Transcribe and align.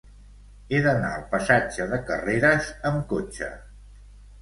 He 0.71 0.79
d'anar 0.85 1.11
al 1.17 1.27
passatge 1.35 1.89
de 1.93 2.01
Carreras 2.09 2.73
amb 2.93 3.09
cotxe. 3.17 3.55